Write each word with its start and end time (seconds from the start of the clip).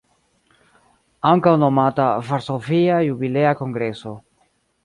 Ankaŭ 1.33 1.53
nomata 1.65 2.07
"Varsovia 2.31 2.99
Jubilea 3.09 3.55
Kongreso". 3.63 4.19